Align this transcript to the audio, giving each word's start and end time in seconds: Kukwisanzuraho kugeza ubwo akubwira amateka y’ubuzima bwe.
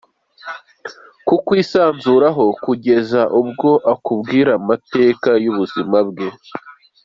Kukwisanzuraho 1.27 2.45
kugeza 2.63 3.21
ubwo 3.41 3.69
akubwira 3.93 4.49
amateka 4.59 5.29
y’ubuzima 5.43 5.97
bwe. 6.09 6.27